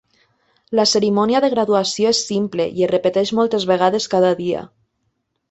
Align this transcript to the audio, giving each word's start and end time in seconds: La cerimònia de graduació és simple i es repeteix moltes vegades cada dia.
La 0.77 0.85
cerimònia 0.91 1.41
de 1.45 1.49
graduació 1.55 2.13
és 2.13 2.21
simple 2.31 2.67
i 2.81 2.87
es 2.87 2.91
repeteix 2.93 3.33
moltes 3.41 3.69
vegades 3.75 4.11
cada 4.17 4.35
dia. 4.43 4.67